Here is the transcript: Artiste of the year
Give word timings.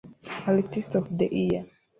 Artiste 0.47 0.95
of 0.95 1.15
the 1.15 1.29
year 1.31 1.63